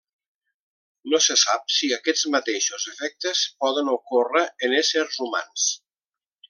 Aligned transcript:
No 1.13 1.19
se 1.25 1.35
sap 1.41 1.67
si 1.75 1.91
aquests 1.97 2.27
mateixos 2.37 2.89
efectes 2.95 3.45
poden 3.65 3.95
ocórrer 3.97 4.45
en 4.69 4.79
éssers 4.83 5.25
humans. 5.27 5.73